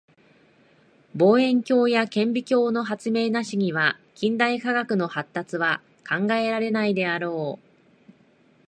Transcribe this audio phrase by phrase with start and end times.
[1.15, 7.65] 望遠鏡や顕微鏡の発明なしには近代科学の発達は考えられないであろう。